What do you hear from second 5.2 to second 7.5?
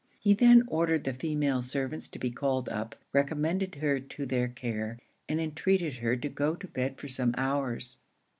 and entreated her to go to bed for some